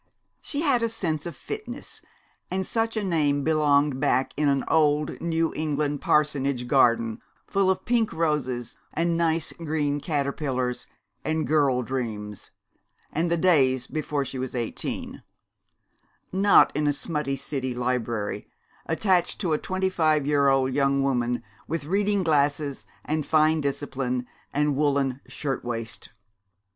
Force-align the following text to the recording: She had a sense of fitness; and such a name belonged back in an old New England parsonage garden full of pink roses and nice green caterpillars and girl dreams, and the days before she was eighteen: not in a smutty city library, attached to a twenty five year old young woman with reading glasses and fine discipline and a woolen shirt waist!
She 0.41 0.61
had 0.61 0.81
a 0.81 0.89
sense 0.89 1.27
of 1.27 1.35
fitness; 1.35 2.01
and 2.49 2.65
such 2.65 2.97
a 2.97 3.03
name 3.03 3.43
belonged 3.43 3.99
back 3.99 4.33
in 4.35 4.49
an 4.49 4.63
old 4.67 5.21
New 5.21 5.53
England 5.55 6.01
parsonage 6.01 6.65
garden 6.67 7.21
full 7.45 7.69
of 7.69 7.85
pink 7.85 8.11
roses 8.11 8.77
and 8.95 9.15
nice 9.15 9.53
green 9.53 9.99
caterpillars 9.99 10.87
and 11.23 11.45
girl 11.45 11.83
dreams, 11.83 12.49
and 13.13 13.29
the 13.29 13.37
days 13.37 13.85
before 13.85 14.25
she 14.25 14.39
was 14.39 14.55
eighteen: 14.55 15.21
not 16.31 16.75
in 16.75 16.87
a 16.87 16.93
smutty 16.93 17.35
city 17.35 17.75
library, 17.75 18.47
attached 18.87 19.39
to 19.41 19.53
a 19.53 19.59
twenty 19.59 19.91
five 19.91 20.25
year 20.25 20.47
old 20.47 20.73
young 20.73 21.03
woman 21.03 21.43
with 21.67 21.85
reading 21.85 22.23
glasses 22.23 22.87
and 23.05 23.23
fine 23.23 23.61
discipline 23.61 24.25
and 24.51 24.69
a 24.69 24.71
woolen 24.71 25.21
shirt 25.27 25.63
waist! 25.63 26.09